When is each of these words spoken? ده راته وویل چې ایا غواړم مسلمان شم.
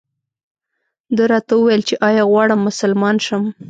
ده 1.15 1.23
راته 1.31 1.53
وویل 1.55 1.81
چې 1.89 1.95
ایا 2.07 2.23
غواړم 2.31 2.59
مسلمان 2.69 3.15
شم. 3.25 3.43